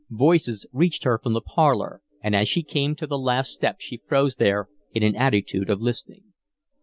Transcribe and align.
Voices 0.09 0.65
reached 0.73 1.03
her 1.03 1.19
from 1.21 1.33
the 1.33 1.41
parlor, 1.41 2.01
and 2.23 2.35
as 2.35 2.49
she 2.49 2.63
came 2.63 2.95
to 2.95 3.05
the 3.05 3.19
last 3.19 3.51
step 3.51 3.75
she 3.79 3.97
froze 4.03 4.37
there 4.37 4.67
in 4.95 5.03
an 5.03 5.15
attitude 5.15 5.69
of 5.69 5.79
listening. 5.79 6.31